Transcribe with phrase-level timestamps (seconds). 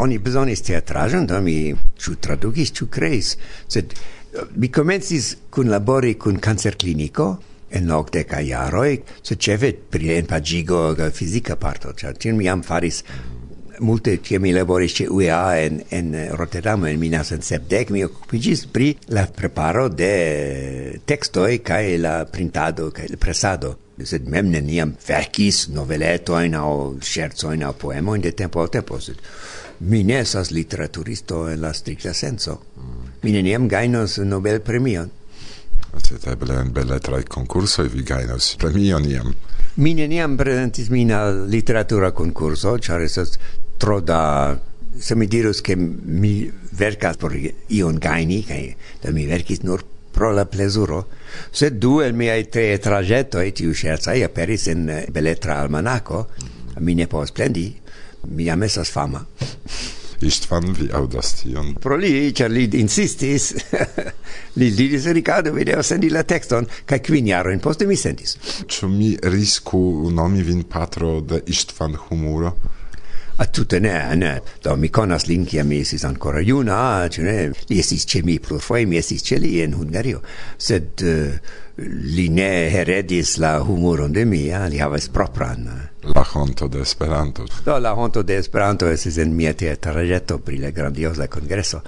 [0.00, 3.34] oni bezonis teatrajon, do mi ĉu tradukis, ĉu kreis,
[3.68, 3.94] sed
[4.56, 7.30] mi komencis kunlabori kun kancerkliniko
[7.70, 10.80] en nokdeka jaroj, sed ĉefe pri enpaĝigo
[11.14, 13.04] fizika parto, ĉar tion mi jam faris
[13.80, 18.66] multe che mi laboris ce UEA en, en Rotterdam en minas en sepdec mi occupigis
[18.66, 23.78] pri la preparo de textoi cae la printado cae la presado.
[24.00, 29.18] Sed mem neniam verkis noveletoin au scherzoin au poemoin de tempo al tempo sed
[29.80, 32.60] mi ne esas literaturisto en la stricta senso.
[32.76, 33.08] Mm.
[33.22, 35.10] Mi neniam gainos Nobel premion.
[35.98, 39.32] Sed eble en beletraj concursoi vi gainos premion iam.
[39.76, 43.38] Mi neniam presentis min al literatura concurso, char esas
[43.78, 44.58] tro da
[44.98, 50.32] se mi dirus che mi vercas por ion gaini, kai da mi verkis nur pro
[50.32, 51.06] la plezuro,
[51.50, 56.26] sed du el miei tre tragetoi, tiu scherzai, aperis in beletra almanaco,
[56.80, 57.70] mi ne pos plendi,
[58.28, 59.24] mi jam fama.
[60.22, 61.74] Istvan, vi audas tion.
[61.80, 63.54] Pro li, cer li insistis,
[64.60, 68.36] li diris, Ricardo, vi devas sendi la texton, ca quin jaroin poste mi sentis.
[68.68, 72.54] Ču mi risku nomi vin patro de Istvan Humuro?
[73.40, 74.42] A tutte ne, eh, ne.
[74.60, 78.38] Do mi conas l'inchia mi esis ancora iuna, ah, ce ne, li esis ce mi
[78.38, 80.20] plurfoi, mi esis ce li in Hungario.
[80.58, 81.32] Sed uh,
[81.80, 85.64] li ne heredis la humoron de mia, ah, li aves propran.
[86.12, 87.46] La honto de Esperanto.
[87.64, 91.80] Do, la honto de Esperanto esis in mia tia trajeto pri le grandiosa congreso.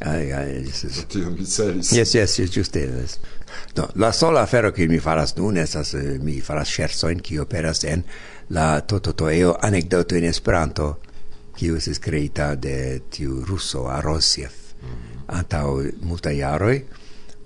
[0.00, 1.04] Ai, ai, esis...
[1.06, 1.92] Tio mi celis.
[1.92, 3.20] Yes, yes, yes, giuste, yes.
[3.74, 7.38] Do, la sola afero che mi faras nun esas, eh, mi faras scherzo in chi
[7.38, 8.02] operas en...
[8.48, 10.88] la Tototoeo anecdoto in Esperanto
[11.56, 14.52] kiu estis kreita de tiu ruso Arosiev
[14.82, 15.38] mm -hmm.
[15.38, 16.82] antaŭ multaj jaroj.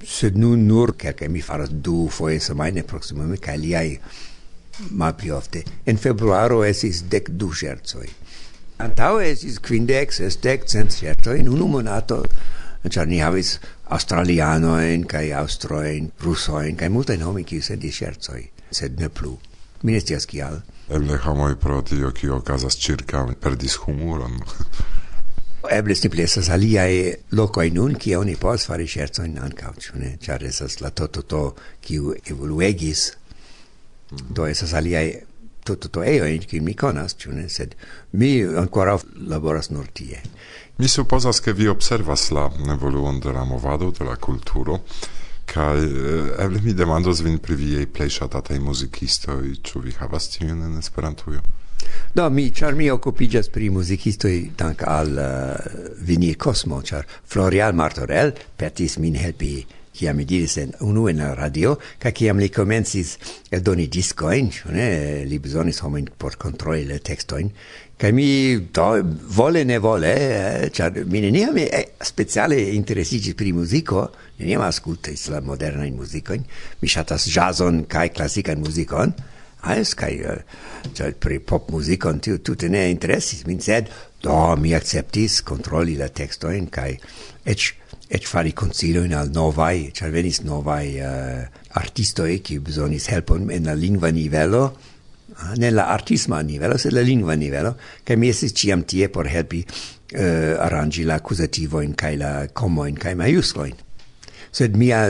[0.07, 3.99] Sed nun nur kelkaj mi faras du foje semajne proksimume kaj liaj
[4.91, 5.63] malpli ofte.
[5.87, 8.09] En februaro estis dek du ŝercoj
[8.81, 12.23] antaŭe estis kvindek sesdek cent ŝercoj in unu monato
[12.89, 13.59] ĉar ni havis
[13.97, 18.41] australianojn kaj aŭstrojn rusojn kaj multajn homojn kiuj sendis ŝercoj
[18.81, 19.37] sed ne plu.
[19.83, 20.61] Mi ne scias kial.
[20.91, 24.41] Eble homoj pro tio kio okazas ĉirkaŭ perdis humuron.
[25.79, 26.93] Eble simple estas aliaj
[27.37, 30.15] lokoj nun, kie oni povas fari ŝercojn ankaŭ, ĉu ne?
[30.25, 31.43] Ĉar estas la tototo,
[31.85, 33.11] kiu evoluegis.
[34.11, 34.31] Mm.
[34.37, 35.05] Do estas aliaj
[35.69, 37.47] tototoejoj, kiu mi konas, ĉu ne?
[37.53, 37.77] Sed
[38.13, 38.33] mi
[38.65, 38.99] ankoraŭ
[39.33, 40.23] laboras nur tie.
[40.81, 44.81] Mi supozas, ke vi observas la evoluon de la movado, de la kulturo,
[45.51, 50.63] Kai eh, eble mi demandos vin pri viaj plej ŝatataj muzikistoj, ĉu vi havas tiun
[50.63, 51.43] en Esperantujo?
[52.15, 57.75] Do mi char mi occupigas pri muzikistoj dank al eh, uh, Vinil Kosmo, char Florial
[57.75, 59.55] Martorell petis min helpi
[59.93, 63.17] qui am diris en unu en la radio, ca qui am li comencis
[63.51, 67.51] eh, doni discoin, ne, li besonis homen por controli le textoin,
[68.01, 68.29] ca mi
[68.73, 68.87] to,
[69.37, 74.07] vole ne vole, eh, char mi neniam e, speciale interesigi pri musico,
[74.39, 76.47] neniam ascultis la moderna in musicoin,
[76.81, 79.15] mi shatas jazzon cae classican musicon,
[79.61, 83.91] Aes, kai, uh, pri pop musicon, tiu, tute ne interesis, min sed,
[84.25, 86.95] do, mi acceptis controli la textoin, kai,
[87.45, 87.75] ecz,
[88.11, 91.45] et fari consiglioin al novai, char venis novai uh,
[91.79, 94.65] artistoi qui besonis helpon in la lingua nivelo,
[95.37, 99.31] ah, uh, nella artisma nivelo, sed la lingua nivelo, ca mi estis ciam tie por
[99.31, 103.79] helpi eh, uh, arrangi la accusativoin, cae la comoin, cae maiuscoin.
[104.51, 105.05] Sed mia,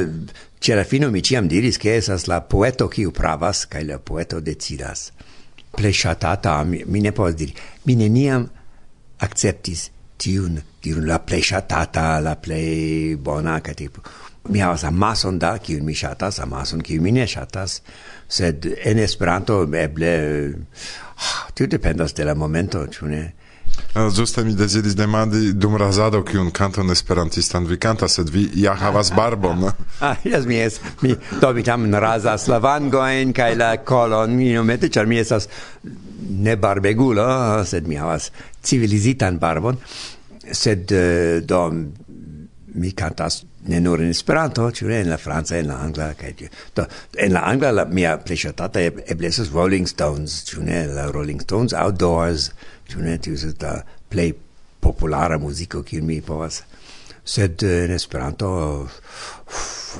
[0.61, 4.45] ce la fino mi ciam diris che esas la poeto quiu pravas, cae la poeto
[4.45, 5.09] decidas.
[5.73, 7.57] Pleshatata, mi, mi ne pos diri,
[7.89, 8.45] mi neniam
[9.25, 9.89] acceptis
[10.21, 14.03] tiun kiun la plei shatata, la plei bona ca tipo.
[14.49, 17.81] Mi havas amason da kiun mi shatas, amason kiun mi ne shatas,
[18.29, 20.15] sed en Esperanto eble
[21.19, 23.25] ah, tu dependas de la momento, ĉu ne?
[23.95, 28.75] Ah, ĝuste mi deziris demandi dum razado kiun canton esperantistan vi kantas, sed vi ja
[28.79, 29.67] havas barbon.
[30.01, 34.53] Ah, jes, mi es, mi, do mi tamen razas la vangojn kai la kolon, mi
[34.55, 35.49] iomete, char mi esas
[36.31, 37.27] ne barbegulo,
[37.67, 38.31] sed mi havas
[38.65, 39.77] civilizitan barbon
[40.53, 41.61] sed uh, do
[42.75, 46.87] mi cantas ne nur in Esperanto, ĉu in la Franza, in la angla kaj do
[47.19, 48.81] in la angla la mia plej ŝatata
[49.53, 52.51] Rolling Stones, ci la Rolling Stones outdoors,
[52.89, 54.35] ci ne tiu estas la plej
[54.81, 56.63] populara musico kiun mi povas.
[57.25, 58.89] Sed uh, in Esperanto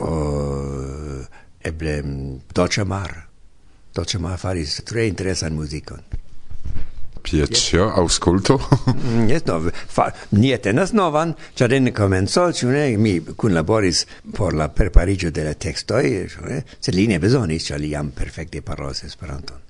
[0.01, 1.27] uh,
[1.63, 3.31] eble mm, Dolce Mar
[3.93, 6.01] Dolce Mar faris tre interesan musicon.
[7.23, 8.59] Pieccio, ausculto?
[8.91, 14.05] Mm, yes, no, fa, ni etenas novan, cer in comenzo, cune, mi cun laboris
[14.37, 18.63] por la preparigio de la textoi, cune, se li ne besonis, cer li am perfecte
[18.63, 19.61] parolas Esperanton.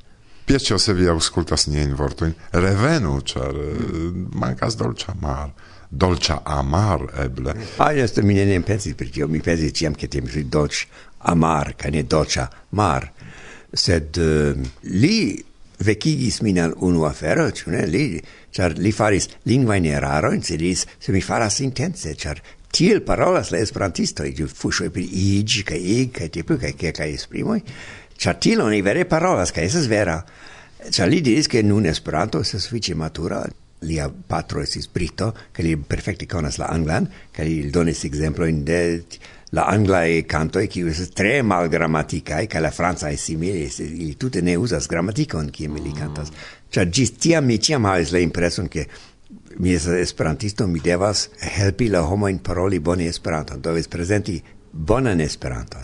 [0.51, 4.31] Pieccio, se vi auscultas nien vortojn, revenu, ĉar eh, mm.
[4.41, 5.53] mancas dolĉa mar.
[5.91, 7.55] Dolcia amar eble.
[7.83, 10.47] Ah, jest, mi ne ne pensis perché mi pensis ciam che tem, pri
[11.19, 13.13] amar, ca ne dolcia mar.
[13.73, 15.45] Sed uh, li
[15.81, 18.21] vecigis min al unu afero, ĉu ne li,
[18.53, 23.59] char li faris lingvajn erarojn, se dis, se mi faras intense, char tiel parolas la
[23.59, 27.63] esperantisto, i fuŝoj per ig, ca ig ca tipu, ca ca ca esprimoi,
[28.17, 30.21] char tiel oni vere parolas ca estas vera.
[30.91, 33.43] char li diris che nun Esperanto estas sufiĉe matura,
[33.81, 39.05] lia patro esis brito, ca li perfecti conas la anglan, ca li donis in de
[39.51, 44.55] la anglae cantoi, qui es tre mal grammaticae, che la francae simile, e tutte ne
[44.55, 46.29] usas grammaticon, me li cantas.
[46.71, 48.87] cioè gis tiam mi ciam havis la impression che
[49.59, 55.79] mi es esperantisto, mi devas helpi la homoin paroli bone esperanton, dove presenti bonan esperanto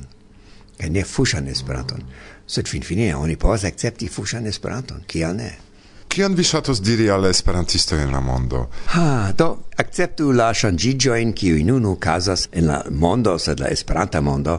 [0.77, 1.97] e ne fushan esperanto
[2.45, 5.66] Sed fin fine, oni povas accepti fusan esperanto cial ne?
[6.17, 8.63] Kion vi ŝatus diri al esperantistoj en la mondo?
[8.95, 9.51] Ha, do
[9.83, 14.55] akceptu la ŝanĝiĝojn kiuj nun okazas en la mondo, sed la Esperanta mondo,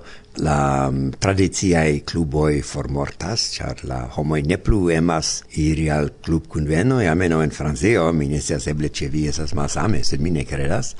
[0.45, 0.59] la
[0.91, 7.57] um, tradiciaj kluboj formortas, char la homoj ne plu emas iri al klubkunvenoj, convenoi, en
[7.57, 10.93] Francio, mi ne scias eble ĉe vi estas malsame, sed mi ne kredas.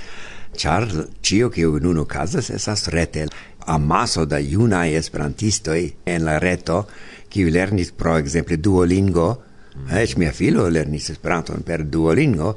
[0.57, 0.89] char
[1.21, 3.27] cio kiu nun ocasas esas rete,
[3.68, 6.88] amaso da iunae esperantisto en la reto,
[7.30, 9.46] qui lernis pro exemple Duolingo,
[9.88, 12.56] Ec mia filo lernis Esperanton per Duolingo,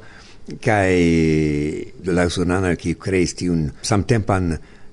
[0.59, 4.51] kai la usonana ki kreis tiun samtempan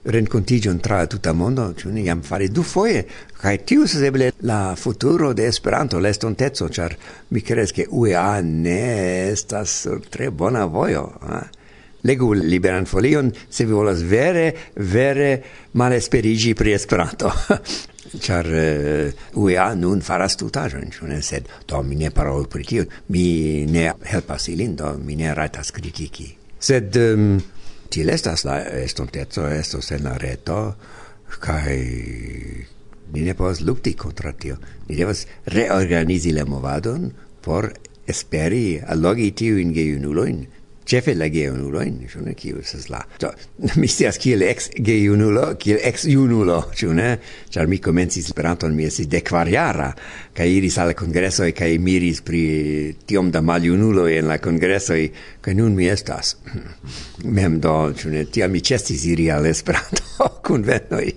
[0.08, 3.04] rencontigion tra tuta mondo, ci ne jam fare du foie,
[3.40, 6.96] kai tiu seble la futuro de Esperanto, l'estontezzo, char
[7.28, 11.57] mi credes che UEA ne estas tre bona voio, eh?
[12.06, 15.42] Legu liberan folion se vi volas vere, vere
[15.72, 17.32] malesperigi pri Esperanto.
[18.24, 21.18] Char eh, uh, UEA nun faras tutajon, ĉu ne?
[21.22, 25.74] Sed do mi ne parolu pri tio, mi ne helpas ilin, do mi ne rajtas
[25.76, 26.30] kritiki.
[26.58, 27.34] Sed um,
[27.90, 30.62] til estas la estonteco, estos en la reto,
[31.36, 31.76] kaj
[33.12, 34.56] ni ne povas lukti kontraŭ tio.
[34.88, 37.10] Ni devas reorganizi la movadon
[37.44, 37.70] por
[38.08, 40.46] esperi allogi tiujn gejunulojn
[40.88, 43.02] cefe la geiunuloin, ciu ne, eh, kiu esas la...
[43.20, 43.28] Do,
[43.80, 47.10] mi stias kiel ex geunulo kiel ex junulo ciu ne?
[47.12, 47.34] Eh?
[47.52, 49.90] Char mi comencis esperanton, mi esis decvariara,
[50.36, 52.42] ca iris al congressoi, ca miris pri
[53.08, 55.10] tiom da maliunuloi en la congressoi,
[55.44, 56.36] ca nun mi estas.
[57.36, 61.12] Mem do, ciu ne, eh, tiam mi cestis iri al esperanto conventoi.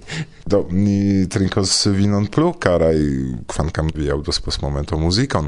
[0.52, 3.00] Do, ni trinkos vinon plu, carai,
[3.48, 5.48] quancam vi audos pos momento musicon,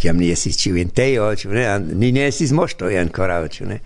[0.00, 3.68] kiam ni esis ciu in teo, ciu ne, ni ne esis mosto e ancora, ciu
[3.68, 3.80] ne.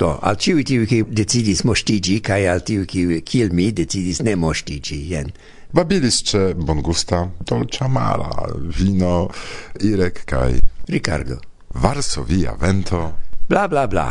[0.00, 4.36] Do, al ciu tiu ki decidis mostigi, kai al tiu ki kiel mi decidis ne
[4.36, 5.32] mostigi, jen.
[5.72, 8.30] Babilisce bongusta, dolcia mala,
[8.74, 9.28] vino,
[9.80, 10.58] irek kai...
[10.90, 11.38] Ricardo.
[11.74, 13.18] Varsovia vento.
[13.46, 14.08] Bla, bla, bla.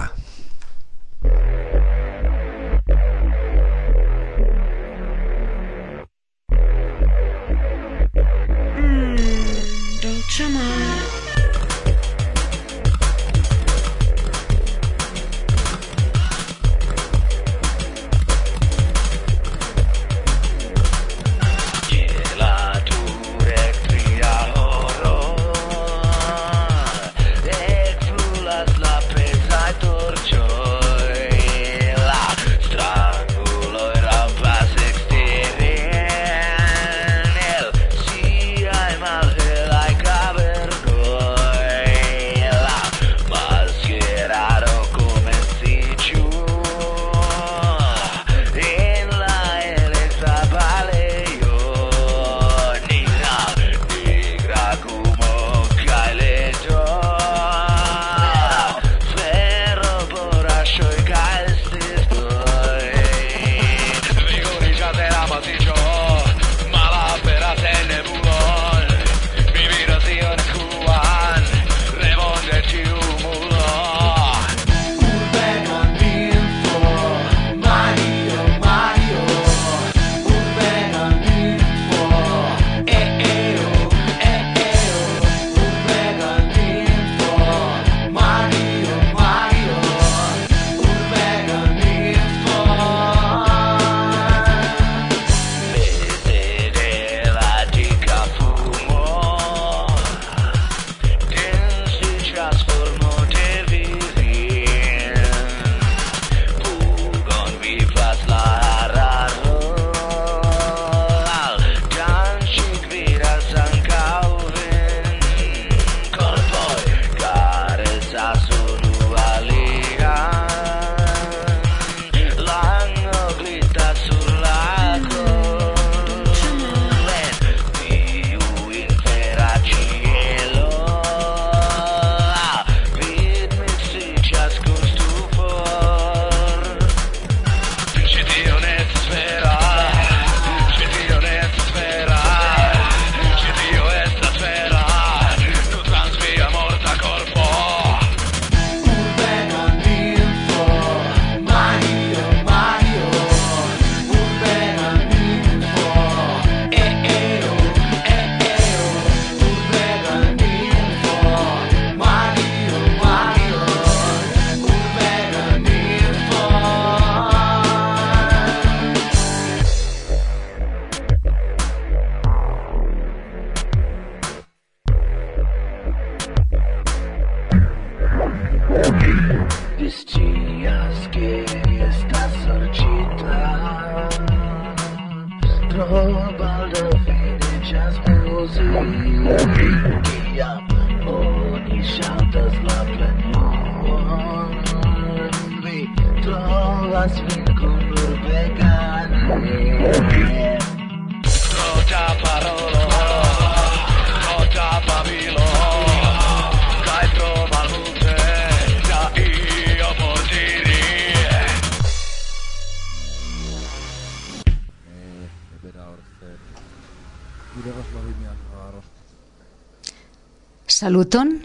[221.09, 221.41] saluton.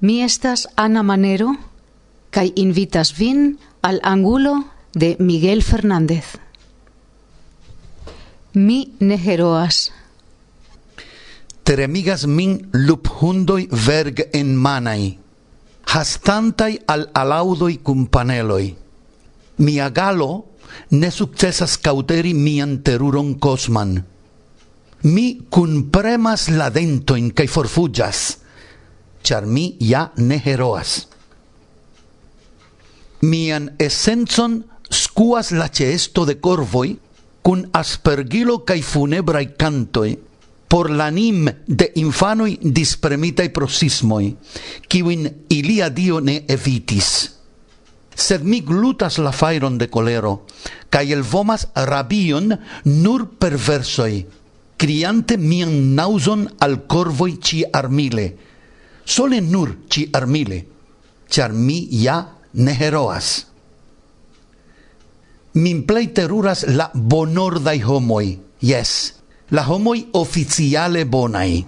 [0.00, 1.54] Mi estas Ana Manero
[2.30, 6.24] kai invitas vin al angulo de Miguel Fernández.
[8.52, 9.92] Mi ne heroas.
[11.62, 15.18] Teremigas min luphundoj verg en manai,
[15.86, 18.76] hastantai al alaudoi cum paneloi.
[19.56, 20.44] Mia galo
[20.90, 24.04] ne successas cauteri mian teruron kosman
[25.04, 28.43] mi cunpremas la dentoin cae forfugas
[29.24, 31.08] char mi ja ne heroas.
[33.24, 36.98] Mian essenzon scuas la cesto de corvoi
[37.42, 40.18] cun aspergilo cae funebrai cantoi
[40.68, 44.32] por l'anim de infanoi dispremitai prosismoi,
[44.88, 47.10] quin ilia dio ne evitis.
[48.14, 50.46] Sed mi glutas la fairon de colero,
[50.90, 54.24] cae el vomas rabion nur perversoi,
[54.76, 58.26] criante mian nauson al corvoi ci armile,
[59.04, 60.64] sole nur ci armile,
[61.28, 62.18] char mi ja
[62.52, 63.46] ne heroas.
[65.54, 69.14] Min plei teruras la bonordai homoi, yes,
[69.50, 71.64] la homoi oficiale bonai,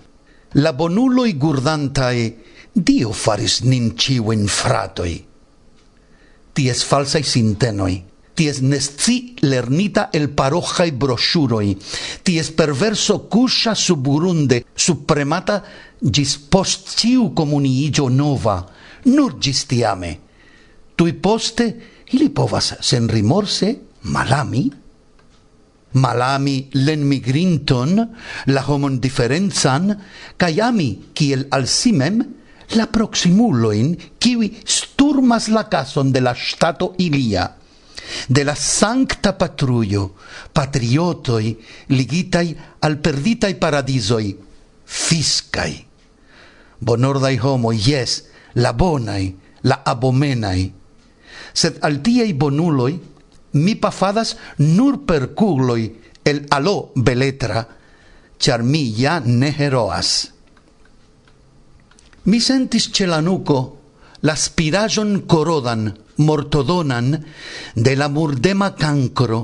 [0.55, 2.35] la bonuloi gurdantae,
[2.77, 5.15] Dio faris nin ciuen fratoi.
[6.53, 7.95] Ties falsai sintenoi,
[8.37, 11.67] ties nesci lernita el parojai broŝuroj,
[12.23, 15.63] ties perverso cusha suburunde, supremata
[16.01, 18.61] gis post ciu komuniiĝo nova,
[19.09, 20.13] nur gis tiame.
[20.97, 21.67] Tui poste
[22.13, 23.73] ili povas senrimorse
[24.13, 24.65] malami,
[25.97, 28.01] malami len migrinton,
[28.53, 29.95] la homon differenzan,
[30.37, 32.21] kaj ami kiel al si mem
[32.77, 37.47] la proximuloin kiwi sturmas la cason de la stato ilia
[38.29, 40.15] de la sancta patrujo,
[40.53, 41.57] patriotoi
[41.89, 44.37] ligitai al perditai paradisoi,
[44.85, 45.85] fiscai.
[46.79, 50.73] Bonordai homo, yes, la bonai, la abomenai.
[51.53, 53.01] Sed al tiei bonuloi
[53.57, 55.89] mi pafadas nur per cugloi
[56.23, 57.67] el alo beletra,
[58.39, 60.33] char mi ja ne heroas.
[62.25, 63.59] Mi sentis celanuco
[64.21, 65.87] la spirajon corodan,
[66.17, 67.25] mortodonan
[67.75, 69.41] de la murdema cancro,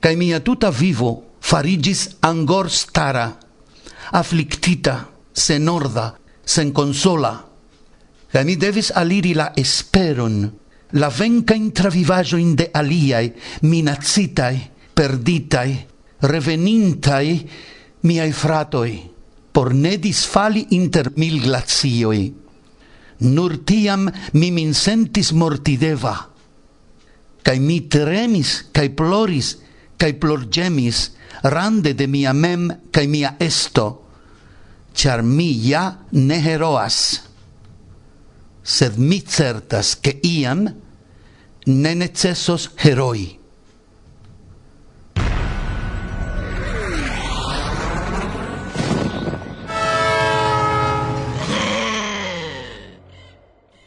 [0.00, 3.38] cae mia tuta vivo farigis angor stara,
[4.12, 7.34] afflictita, senorda, sen consola,
[8.30, 10.46] cae mi devis aliri la esperon,
[10.92, 13.32] la venca intravivajo in de aliai,
[13.62, 15.70] minacitai, perditai,
[16.22, 17.48] revenintai
[18.06, 18.94] miai fratoi,
[19.52, 22.45] por ne disfali inter mil glacioi
[23.20, 26.14] nur tiam mi min sentis mortideva.
[27.42, 29.56] Kai mi tremis, kai ploris,
[29.96, 31.10] kai plorgemis,
[31.42, 33.86] rande de mia mem kai mia esto,
[34.94, 37.22] char mi ja ne heroas.
[38.62, 40.66] Sed mi certas, che iam
[41.66, 43.45] ne necessos heroi.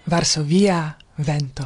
[0.10, 1.64] Varsovia vento.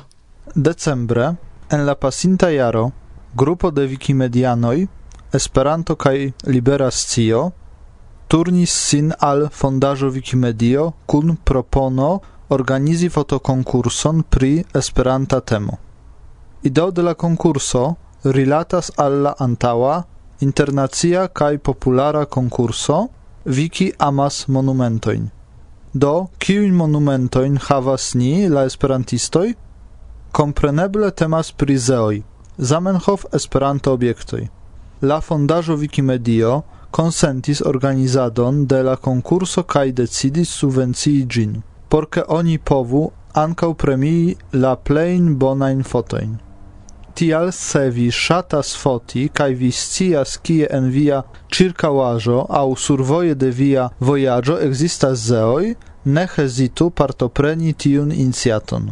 [0.53, 1.35] Decembre
[1.69, 2.91] en la pasinta jaro
[3.33, 4.87] grupo de Wikimedianoj
[5.33, 7.51] Esperanto kaj Libera Scio
[8.27, 12.19] turnis sin al fondaĵo Wikimedio kun propono
[12.49, 15.77] organizi fotokonkurson pri Esperanta temo.
[16.63, 20.01] Ideo de la konkurso rilatas al la antaŭa
[20.39, 23.07] internacia kaj populara konkurso
[23.45, 25.29] Wiki amas monumentojn.
[25.93, 29.51] Do, kiujn monumentojn havas ni, la esperantistoj?
[30.31, 32.23] Kompreneble temas pri zeoj,
[32.57, 34.47] Zamenhof Esperanto objektoj.
[35.01, 42.57] La fondajo Wikimedio konsentis organizadon de la konkurso kaj decidis subvencii gin, por ke oni
[42.57, 46.37] povu ankaŭ premii la plein bonajn fotojn.
[47.13, 51.21] Tial se vi shatas foti kai vi scias kie en via
[51.53, 58.91] circauajo au survoje de via vojaĝo ekzistas zeoj, ne hezitu partopreni tiun iniciaton.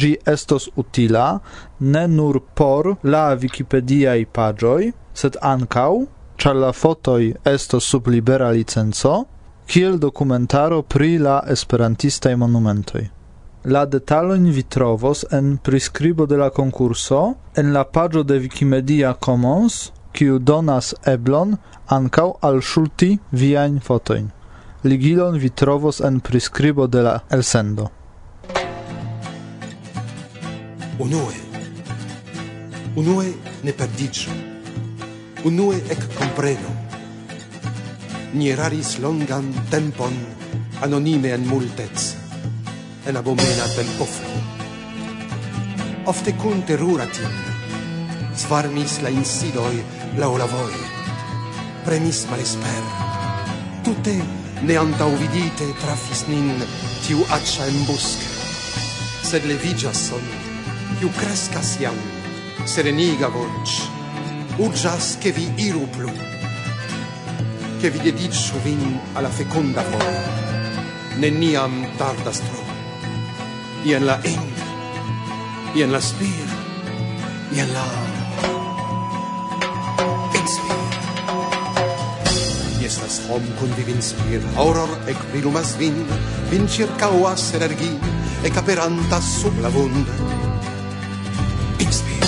[0.00, 1.40] gi estos utila
[1.80, 5.92] ne nur por la Wikipediaj paĝoj, sed ankaŭ
[6.40, 9.12] ĉar la fotoj estos sub libera licenco,
[9.66, 13.04] kiel dokumentaro pri la esperantistaj monumentoj.
[13.64, 19.92] La detalojn vi trovos en prescribo de la concurso en la pagio de Wikimedia Commons,
[20.10, 21.52] kiu donas eblon
[21.86, 24.24] ankaŭ alŝuti viajn fotojn.
[24.82, 27.86] Ligilon vi trovos en prescribo de la elsendo.
[30.98, 31.38] Unue.
[32.96, 33.28] Unue
[33.62, 34.34] ne perdiĝu.
[35.44, 36.74] Unue ekkomprenu.
[38.34, 40.18] Ni eraris longan tempon
[40.82, 42.21] anonime en multec
[43.06, 44.42] en abomena tempoflu.
[46.06, 47.34] Ofte kun terura tim,
[48.36, 49.82] svarmis la insidoi
[50.18, 50.74] lau la voi,
[51.84, 53.10] premis malisper.
[53.82, 54.14] tutte
[54.62, 56.52] ne antaŭvidite trafis nin
[57.02, 58.28] tiu accia embusca,
[59.26, 60.22] sed levigas son,
[61.00, 61.98] tiu crescas iam,
[62.64, 63.74] sereniga voc,
[64.62, 66.12] urgas che vi iru plu,
[67.80, 70.14] che vi dedicio vin alla feconda voi,
[71.18, 72.61] neniam tardas tro
[73.84, 74.54] y en la ing
[75.74, 76.46] y en la spir
[77.52, 77.84] y en la
[80.40, 80.82] inspir
[82.84, 85.96] Estas hom kun vi vinspir auror ec brilumas vin
[86.50, 87.90] vin circauas energi
[88.44, 90.06] ec aperanta sub la vund
[91.78, 92.26] inspir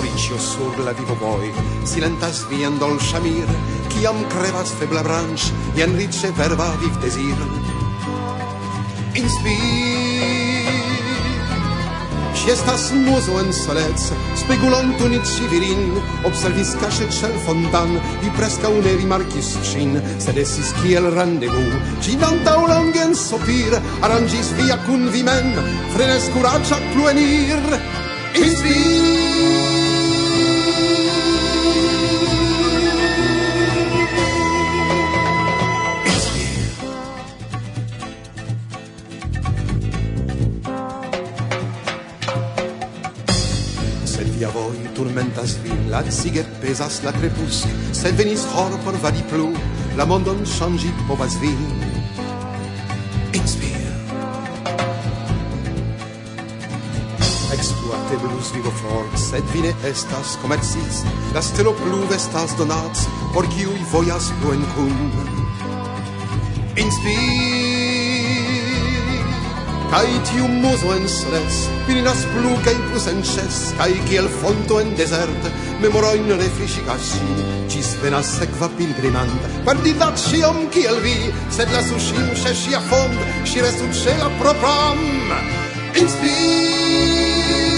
[0.00, 1.52] Princio sur la vivo voi
[1.84, 3.48] silentas vian dolcia mir
[3.96, 7.65] ciam crevas febla branch ien rice verba viv desir
[9.16, 9.96] inspir.
[12.36, 15.96] Si estas muso en solets spegulon tunit civirin
[16.28, 22.68] observis cache cel fondan vi presca une rimarcis cin, Sed esis kiel rendezvous, ci dantau
[22.68, 25.52] un longen sopir, arrangis via cun vimen,
[25.96, 27.58] frenes curaccia pluenir
[28.36, 29.55] inspir!
[45.46, 49.52] estas vin, la ciget pesas la crepusc, sed venis hor por vadi plu,
[49.96, 51.60] la mondon changi povas vin.
[53.32, 53.84] Inspir.
[57.54, 61.04] Exploateblus vivo fort, sed vine estas comercis,
[61.34, 64.98] la stelo plu vestas donats, por kiuj vojas pluen cum.
[66.76, 67.65] Inspir.
[69.90, 74.90] Kai tiu muso en soles, pirinas plu kai plus en ches, kai kiel fonto en
[74.98, 75.46] desert,
[75.80, 77.28] memoroin refriscigas si,
[77.70, 81.16] cis venas sequa pilgrimant, perdidat sciom kiel vi,
[81.54, 85.00] sed la sushim ce sia fond, si restu ce la propram.
[85.94, 87.75] Inspira!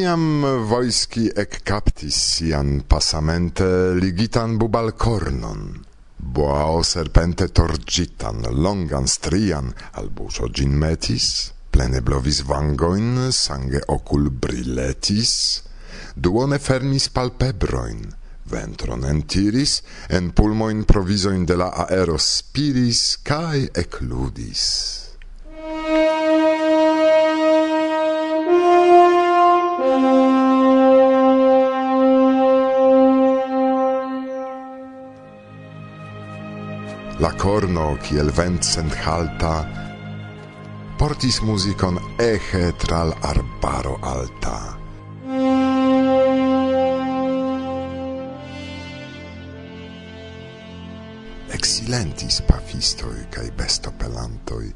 [0.00, 5.74] Tiam Wojski ec captis sian passamente ligitan bubalcornon,
[6.16, 9.68] boao serpente torgitan, longan strian,
[10.00, 15.34] al buso gin metis, plene blovis vangoin, sange ocul brilletis,
[16.16, 18.00] duone fermis palpebroin,
[18.48, 25.09] ventron entiris, en pulmoin provisoin de la aero spiris, cae ecludis.
[37.40, 39.64] corno kiel vent sent halta,
[41.00, 44.56] portis musicon eche tral arbaro alta.
[51.56, 54.68] Exilentis pafistoi cae bestopelantoi,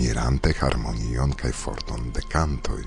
[0.00, 2.84] mirante harmonion cae forton de cantoi.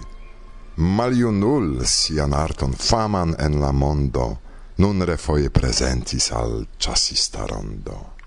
[0.77, 4.29] Maliunul sian arton faman en la mondo,
[4.77, 8.18] nun refoje presentis al chasista rondo.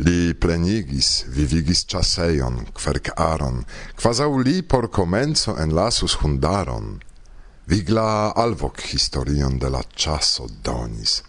[0.00, 3.64] Li plenigis, vivigis chaseion, querc aron,
[4.00, 7.02] quasau li por comenzo enlasus hundaron.
[7.68, 11.20] Vigla alvoc historion de la chaso donis,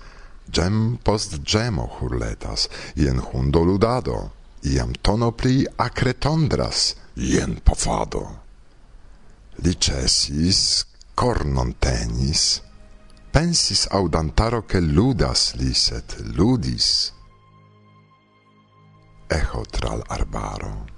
[0.50, 4.32] gem post gemo hurletas, ien hundo ludado,
[4.64, 8.24] iam tono pli acretondras, ien pofado.
[9.64, 12.62] Li cesis, cornon tenis,
[13.36, 17.12] pensis audantaro che ludas li, sed ludis,
[19.32, 20.91] echo tra l'arbaro.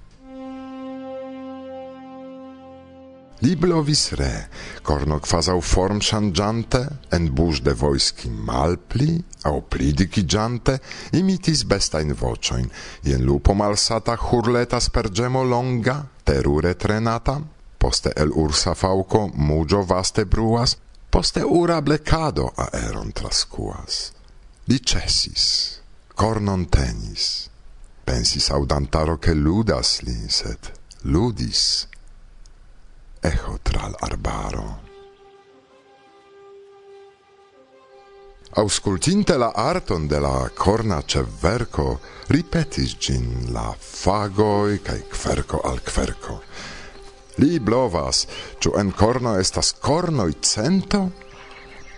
[3.44, 4.48] Li blovis re,
[4.82, 10.80] corno quasau form changiante, en bus de voiski malpli, au pli giante,
[11.12, 12.70] imitis bestain vocioin,
[13.02, 17.40] ien lupo malsata hurletas per gemo longa, terure trenata,
[17.76, 20.78] poste el ursa fauco mugio vaste bruas,
[21.10, 24.12] poste ura blecado aeron trascuas.
[24.66, 25.80] Li cesis,
[26.14, 27.50] cornon tenis,
[28.04, 30.70] Pensis audantaro che ludas li, sed
[31.08, 31.86] ludis
[33.20, 34.82] echo tral arbaro.
[38.56, 46.42] Auscultinte la arton de la corna cevverco, ripetis gin la fagoi cae querco al querco.
[47.42, 48.26] Li blovas,
[48.60, 51.10] ciu en corno estas cornoi cento?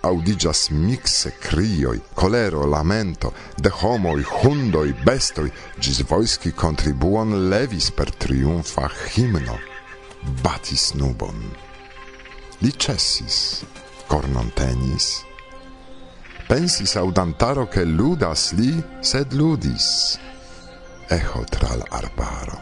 [0.01, 8.89] audigas mixe crioi, colero, lamento, de homoi, hundoi, bestoi, gis voisci contribuon levis per triumfa
[9.15, 9.57] himno.
[10.43, 11.39] Batis nubon.
[12.59, 13.63] Li cessis,
[14.07, 15.23] cornon tenis.
[16.47, 20.17] Pensis audantaro che ludas li, sed ludis.
[21.07, 22.59] Echo tral arbaro.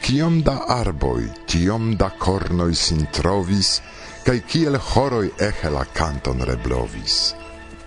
[0.00, 3.80] Kiom da arboi, kiom da cornoi sin trovis,
[4.24, 7.34] kai kiel horoi ehe la canton reblovis.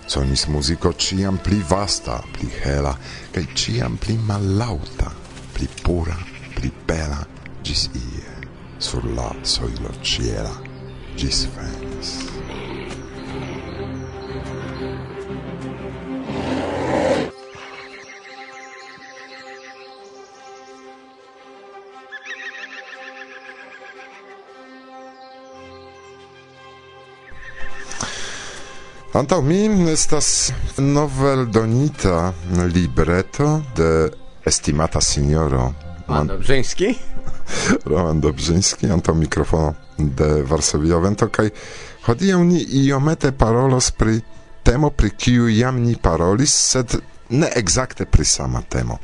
[0.07, 2.97] Sonis musico ciam pli vasta, pli hela,
[3.31, 5.11] kaj ciam pli malauta,
[5.53, 6.17] pli pura,
[6.55, 7.21] pli bela,
[7.63, 8.35] gis ie,
[8.79, 10.53] sur la soilo ciela,
[11.15, 12.32] gis venis.
[29.13, 32.33] Antau mi estas novel donita
[32.73, 34.09] libreto de
[34.45, 35.73] estimata signoro
[36.07, 36.95] Roman Dobrzyński.
[37.85, 41.51] Roman Dobrzyński, antau mikrofono de Varsovia Vento kaj
[42.07, 44.17] hodiaŭ ni iomete parolos pri
[44.63, 46.97] temo pri kiu jam ni parolis, sed
[47.29, 48.97] ne exacte pri sama temo.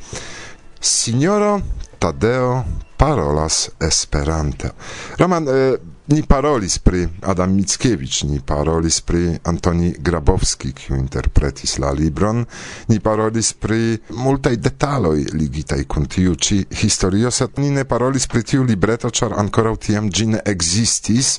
[0.80, 1.60] Signoro
[1.98, 2.64] Tadeo
[2.96, 4.72] parolas Esperante.
[5.18, 5.78] Roman, eh,
[6.10, 12.42] Ni parolis pri Adam Mickiewicz, ni parolis pri Antoni Grabowski, kiu interpretis la libron,
[12.90, 18.42] ni parolis pri multaj detaloj ligitaj kun tiu ĉi historio, sed ni ne parolis pri
[18.42, 21.36] tiu libreto, ĉar ankoraŭ tiam ĝi ne ekzistis.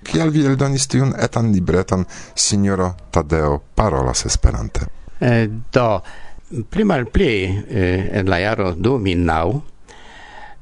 [0.00, 4.88] Kial vi eldonis tiun etan libreton, signoro Tadeo parolas Esperante?
[5.20, 6.00] Eh, do,
[6.72, 7.30] pli malpli
[7.68, 9.73] eh, en la jaro 2009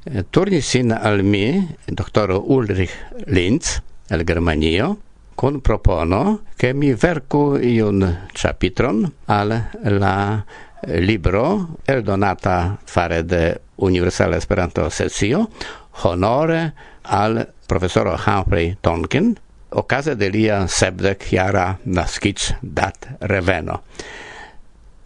[0.05, 2.91] Eh, turnis sin al mi doktoro Ulrich
[3.27, 4.97] Linz el Germanio
[5.33, 10.43] con propono che mi verku iun chapitron al la
[10.81, 15.49] eh, libro eldonata fare de Universal Esperanto Asocio
[16.01, 19.33] honore al professor Humphrey Tonkin
[19.69, 23.83] occasione de lia sebdek jara naskic dat reveno.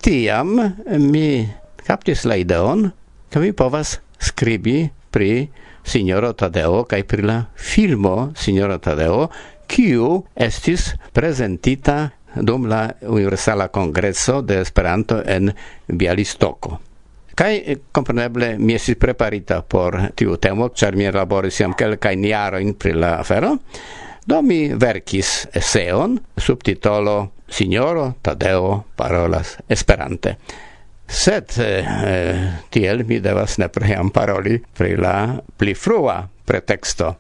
[0.01, 0.57] Tiam
[0.97, 1.47] mi
[1.86, 2.91] captis la ideon,
[3.29, 5.47] che mi povas scribi pri
[5.88, 9.30] Signoro Tadeo kai pri la filmo Signoro Tadeo,
[9.67, 15.51] kiu estis prezentita dum la Universala Kongreso de Esperanto en
[15.88, 16.80] Bialistoko.
[17.38, 22.73] Kaj kompreneble eh, mi estis preparita por tiu temo, ĉar mi laboris jam kelkajn jarojn
[22.73, 23.53] pri la afero.
[24.27, 30.36] Do mi verkis eseon subtitolo Signoro Tadeo parolas Esperante.
[31.07, 32.35] Sed eh,
[32.69, 37.15] tiel mi devas ne jam paroli pri la pli frua pretexto.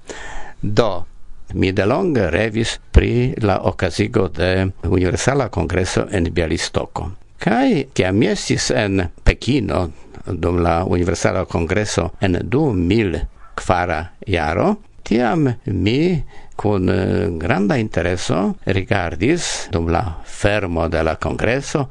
[0.59, 1.05] Do,
[1.53, 7.11] mi delonge revis pri la okazigo de Universala Kongreso en Bialistoko.
[7.37, 9.87] Kai kiam mi estis en Pekino
[10.25, 13.21] dum la Universala Kongreso en 2000
[13.55, 16.23] kvara jaro, tiam mi
[16.55, 21.87] kun eh, granda intereso rigardis dum la fermo de la Kongreso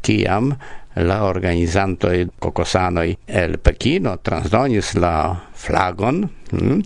[0.00, 0.54] kiam
[0.96, 5.14] la organizantoj kokosanoj el Pekino transdonis la
[5.54, 6.82] flagon hm,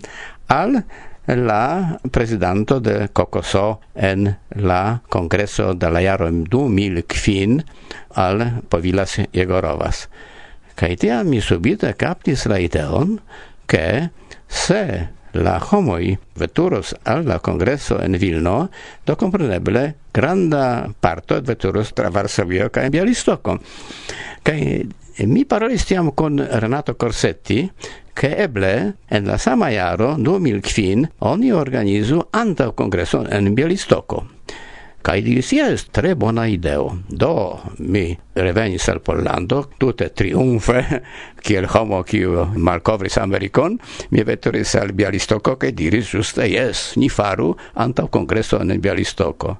[0.47, 0.81] al
[1.27, 7.63] la prezidanto de Kokoso en la kongreso de la jaro 2005
[8.13, 10.07] al Povilas Jegorovas.
[10.75, 13.17] Kaj tiam mi subite kaptis la ideon,
[13.65, 14.09] ke
[14.47, 18.69] se la homoi veturos al la congresso en Vilno,
[19.05, 23.57] do compreneble granda parto veturos tra Varsovio kaj Bialistoko.
[24.43, 24.59] Kaj
[25.27, 27.69] mi parolis tiam kun Renato Corsetti,
[28.15, 34.23] che eble en la sama jaro 2005 oni organizu antaŭ kongreson en Bialistoko.
[35.05, 36.87] Kaj diris, jes, tre bona ideo.
[37.09, 40.81] Do mi revenis al Pollando, tute triumfe,
[41.45, 43.77] kiel homo kiu malkovris Amerikon,
[44.09, 47.51] mi veturis al Bialistoko kaj diris juste jes, ni faru
[47.85, 49.53] antaŭ kongreso en Bialistoko.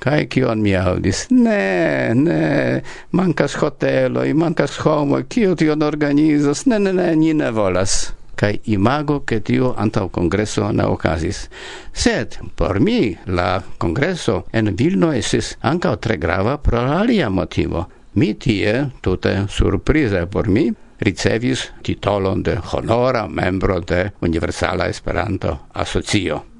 [0.00, 1.26] Kai kion mi aŭdis?
[1.32, 6.66] Ne, ne, mankas i mankas homo, kiu tion organizos?
[6.66, 11.48] Ne, ne, ne, ni ne volas kai imago che tio antau congresso na ocasis.
[11.90, 17.88] Sed, por mi, la congresso en Vilno esis ancao tre grava pro alia motivo.
[18.12, 26.55] Mi tie, tute surprize por mi, ricevis titolon de honora membro de Universala Esperanto Asocio.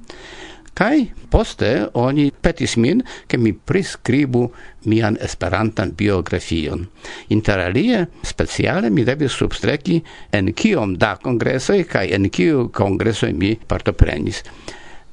[0.77, 4.43] Kai poste oni petis min, ke mi priskribu
[4.85, 6.83] mian esperantan biografion.
[7.33, 9.97] Interalie, speciale mi devis substreki
[10.37, 14.43] en kiom da kongresoj kaj en kiu kongresoj mi partoprenis.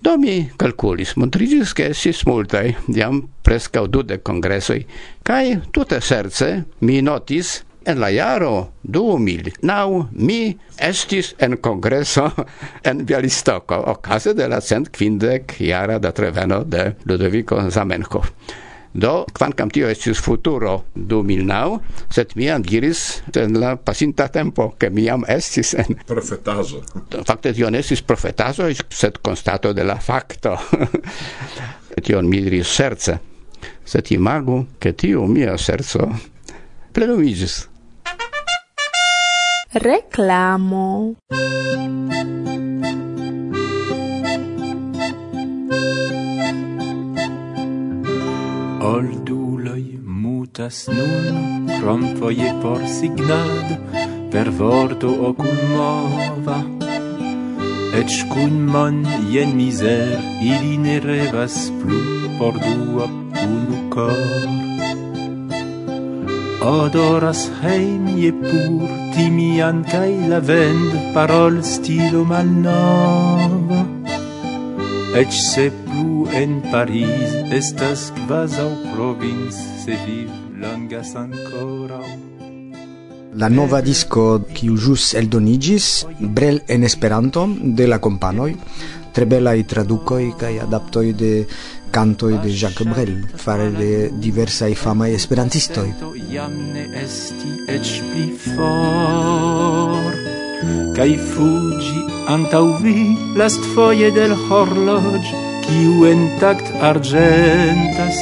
[0.05, 4.83] Do mi calculis, montrigis che essis multae, jam prescau dude congresoi,
[5.24, 6.50] cae tuta serce
[6.85, 12.31] mi notis En la jaro 2009 mi estis en kongreso
[12.88, 18.31] en Bialistoko, ocase de la cent quindec jara da treveno de Ludovico Zamenhof.
[18.94, 24.75] Do, quancam tio estis futuro du mil nau, sed mi diris en la pasinta tempo,
[24.79, 25.99] che mi estis en...
[26.07, 26.83] Profetazo.
[27.25, 30.57] Fakte tio ne estis profetazo, set constato de la facto.
[32.05, 33.18] tion mi diris serce.
[33.85, 36.09] Set imagu, che tio mia serco
[36.92, 37.74] plenumigis
[39.75, 41.15] reclamo.
[48.81, 53.79] Olduloi mutas nun, kromfoje por signad,
[54.31, 56.59] per vorto oculmova.
[57.95, 62.03] Et cun mon jen miser, ili ne revas plu
[62.39, 63.07] por dua
[63.47, 64.63] unu cor
[66.64, 73.83] odoras heimie pur timian kai la vend parol stilo malnova.
[75.20, 80.31] Ec se plu en Paris estas quasau provins se viv
[80.62, 82.00] longas ancora.
[83.35, 84.24] La nova disco
[84.57, 87.48] kiu jus eldonigis Brel en Esperanto
[87.79, 88.55] de la companoi
[89.14, 91.46] tre i traducoi kai adaptoi de
[91.94, 95.94] cantoi de Jacques Brel, fare de diversa e fama esperantistoi.
[96.33, 100.11] Iam ne esti ec pli for,
[100.96, 102.02] cae fugi
[102.35, 105.22] antau vi last foie del horlog,
[105.68, 108.18] quiu intact argentas,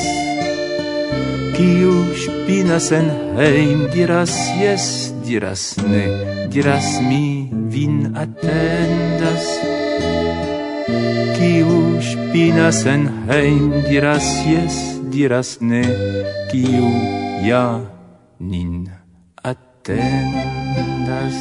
[1.57, 3.09] quiu spinas en
[3.41, 6.05] heim, diras yes, diras ne,
[6.53, 9.49] diras mi vin attendas,
[11.41, 15.83] quiu spinas en heim diras yes diras ne,
[16.51, 16.89] kiu
[17.45, 17.85] ja
[18.41, 18.89] nin
[19.37, 21.37] attendas.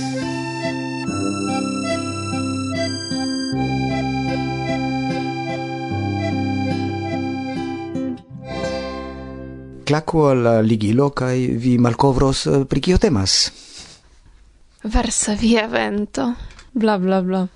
[9.88, 13.52] Klaku al ligilo kaj vi malkovros eh, pri kio temas.
[14.84, 16.34] Varsovia vento,
[16.74, 17.48] bla bla bla.